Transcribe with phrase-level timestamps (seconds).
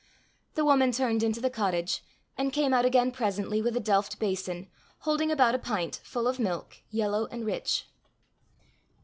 [0.55, 2.01] The woman turned into the cottage,
[2.35, 4.67] and came out again presently with a delft basin,
[5.01, 7.85] holding about a pint, full of milk, yellow and rich.